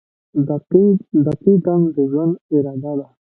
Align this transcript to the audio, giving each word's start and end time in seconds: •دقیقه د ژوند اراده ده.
•دقیقه 1.25 1.75
د 1.95 1.97
ژوند 2.11 2.33
اراده 2.55 2.93
ده. 2.99 3.07